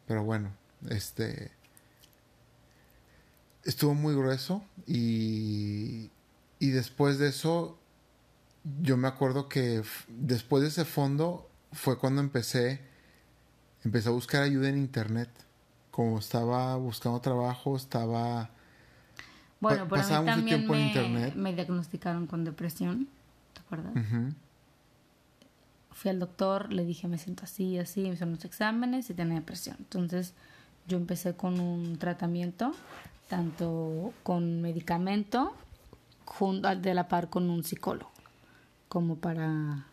Pero 0.07 0.23
bueno, 0.23 0.51
este 0.89 1.51
estuvo 3.63 3.95
muy 3.95 4.13
grueso 4.15 4.63
y, 4.85 6.11
y 6.59 6.69
después 6.69 7.17
de 7.17 7.29
eso 7.29 7.79
yo 8.81 8.95
me 8.97 9.07
acuerdo 9.07 9.49
que 9.49 9.81
después 10.07 10.61
de 10.61 10.69
ese 10.69 10.85
fondo 10.85 11.49
fue 11.73 11.97
cuando 11.97 12.21
empecé 12.21 12.79
empecé 13.83 14.09
a 14.09 14.11
buscar 14.11 14.43
ayuda 14.43 14.69
en 14.69 14.77
internet 14.77 15.29
como 15.89 16.19
estaba 16.19 16.75
buscando 16.75 17.19
trabajo 17.21 17.75
estaba 17.75 18.51
bueno 19.65 19.87
pero 19.89 20.01
a 20.03 20.19
mí 20.21 20.25
también 20.25 20.67
me, 20.67 20.87
internet. 20.87 21.35
me 21.35 21.53
diagnosticaron 21.53 22.27
con 22.27 22.43
depresión 22.43 23.07
¿te 23.53 23.61
acuerdas? 23.61 23.93
fui 25.91 26.11
al 26.11 26.19
doctor 26.19 26.71
le 26.71 26.85
dije 26.85 27.07
me 27.07 27.17
siento 27.17 27.43
así 27.45 27.79
así 27.79 28.01
me 28.01 28.09
hicieron 28.09 28.35
los 28.35 28.45
exámenes 28.45 29.09
y 29.09 29.15
tenía 29.15 29.35
depresión 29.35 29.77
entonces 29.79 30.33
yo 30.87 30.97
empecé 30.97 31.35
con 31.35 31.59
un 31.59 31.97
tratamiento 31.97 32.73
tanto 33.27 34.13
con 34.21 34.61
medicamento 34.61 35.55
junto 36.25 36.75
de 36.75 36.93
la 36.93 37.07
par 37.07 37.29
con 37.29 37.49
un 37.49 37.63
psicólogo 37.63 38.11
como 38.87 39.15
para 39.15 39.87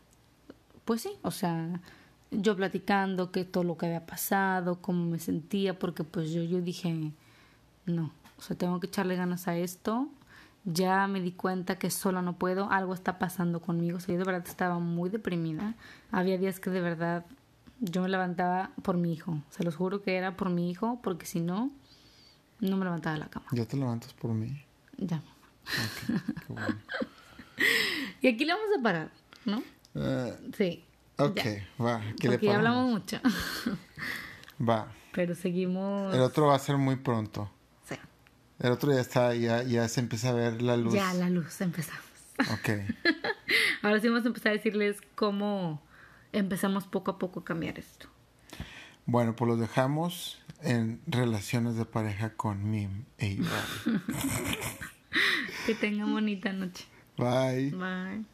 pues 0.85 1.01
sí 1.01 1.13
o 1.23 1.31
sea 1.31 1.81
yo 2.31 2.57
platicando 2.57 3.31
que 3.31 3.45
todo 3.47 3.65
lo 3.65 3.79
que 3.79 3.87
había 3.87 4.05
pasado 4.05 4.83
cómo 4.83 5.07
me 5.07 5.19
sentía 5.19 5.79
porque 5.79 6.05
pues 6.05 6.31
yo 6.31 6.43
yo 6.43 6.61
dije 6.61 7.13
no 7.87 8.13
o 8.43 8.47
sea 8.47 8.59
tengo 8.59 8.81
que 8.81 8.89
echarle 8.89 9.17
ganas 9.17 9.49
a 9.49 9.57
esto 9.57 10.09
ya 10.65 11.07
me 11.07 11.21
di 11.21 11.33
cuenta 11.33 11.79
que 11.79 11.91
sola 11.91 12.23
no 12.23 12.35
puedo 12.35 12.71
algo 12.71 12.95
está 12.95 13.19
pasando 13.19 13.61
conmigo 13.61 13.99
o 13.99 14.01
sea, 14.01 14.15
yo 14.15 14.19
de 14.19 14.25
verdad 14.25 14.47
estaba 14.47 14.79
muy 14.79 15.11
deprimida 15.11 15.75
había 16.11 16.39
días 16.39 16.61
que 16.61 16.71
de 16.71 16.81
verdad 16.81 17.25
Yo 17.85 18.01
me 18.01 18.09
levantaba 18.09 18.71
por 18.83 18.97
mi 18.97 19.13
hijo. 19.13 19.43
Se 19.51 19.65
los 19.65 19.75
juro 19.75 20.03
que 20.03 20.15
era 20.15 20.37
por 20.37 20.51
mi 20.51 20.71
hijo, 20.71 21.01
porque 21.03 21.27
si 21.27 21.41
no, 21.41 21.73
no 22.61 22.77
me 22.77 22.85
levantaba 22.85 23.15
de 23.15 23.19
la 23.19 23.29
cama. 23.29 23.47
¿Ya 23.51 23.67
te 23.67 23.77
levantas 23.77 24.13
por 24.15 24.31
mí? 24.31 24.63
Ya. 24.99 25.17
Ok, 25.17 26.13
qué 26.47 26.53
bueno. 26.53 26.77
y 28.23 28.29
aquí 28.29 28.45
le 28.45 28.53
vamos 28.55 28.69
a 28.79 28.83
parar, 28.83 29.11
¿no? 29.45 29.65
Eh, 29.97 30.39
sí. 30.57 30.85
Ok, 31.19 31.41
va. 31.81 31.97
Aquí 31.97 32.29
Porque 32.29 32.47
ya 32.47 32.55
hablamos 32.55 32.89
mucho. 32.89 33.19
va. 34.69 34.87
Pero 35.13 35.35
seguimos. 35.35 36.15
El 36.15 36.21
otro 36.21 36.47
va 36.47 36.55
a 36.55 36.61
ser 36.61 36.77
muy 36.77 36.95
pronto. 36.95 37.51
El 38.63 38.71
otro 38.71 38.93
ya 38.93 39.01
está, 39.01 39.35
ya, 39.35 39.65
ya 39.65 39.89
se 39.89 40.01
empieza 40.01 40.31
a 40.31 40.33
ver 40.33 40.63
la 40.63 40.77
luz. 40.77 40.95
Ya, 40.95 41.13
la 41.15 41.29
luz, 41.29 41.61
empezamos. 41.61 42.03
Ok. 42.53 42.71
Ahora 43.83 44.01
sí 44.01 44.09
vamos 44.09 44.25
a 44.25 44.29
empezar 44.29 44.53
a 44.53 44.57
decirles 44.57 44.99
cómo 45.17 45.83
empezamos 46.33 46.87
poco 46.87 47.11
a 47.11 47.19
poco 47.19 47.41
a 47.41 47.45
cambiar 47.45 47.81
esto. 47.81 48.07
Bueno, 49.05 49.35
pues 49.35 49.49
los 49.49 49.59
dejamos 49.59 50.41
en 50.63 51.01
relaciones 51.09 51.75
de 51.75 51.85
pareja 51.85 52.35
con 52.35 52.71
Mim 52.71 53.05
e 53.19 53.31
Iván. 53.31 53.51
que 55.67 55.75
tengan 55.75 56.13
bonita 56.13 56.53
noche. 56.53 56.87
Bye. 57.19 57.71
Bye. 57.71 58.25